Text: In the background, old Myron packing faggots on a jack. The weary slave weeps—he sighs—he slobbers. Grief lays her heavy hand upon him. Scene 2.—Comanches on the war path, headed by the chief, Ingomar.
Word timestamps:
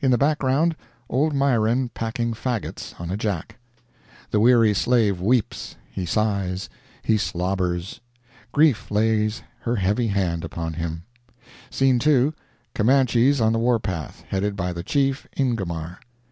In 0.00 0.12
the 0.12 0.16
background, 0.16 0.76
old 1.10 1.34
Myron 1.34 1.88
packing 1.88 2.34
faggots 2.34 2.94
on 3.00 3.10
a 3.10 3.16
jack. 3.16 3.58
The 4.30 4.38
weary 4.38 4.74
slave 4.74 5.20
weeps—he 5.20 6.06
sighs—he 6.06 7.16
slobbers. 7.18 8.00
Grief 8.52 8.92
lays 8.92 9.42
her 9.62 9.74
heavy 9.74 10.06
hand 10.06 10.44
upon 10.44 10.74
him. 10.74 11.02
Scene 11.68 11.98
2.—Comanches 11.98 13.40
on 13.40 13.52
the 13.52 13.58
war 13.58 13.80
path, 13.80 14.22
headed 14.28 14.54
by 14.54 14.72
the 14.72 14.84
chief, 14.84 15.26
Ingomar. 15.36 15.98